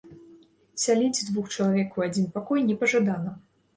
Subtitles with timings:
[0.83, 3.31] Сяліць двух чалавек у адзін пакой не пажадана.